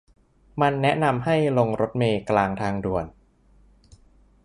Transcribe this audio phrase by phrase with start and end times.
[0.61, 3.05] มันแนะนำให้ลงรถเมล์กลางทางด่วน